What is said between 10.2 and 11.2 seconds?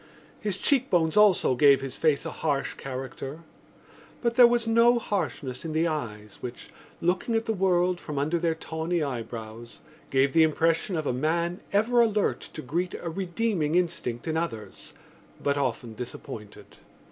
the impression of a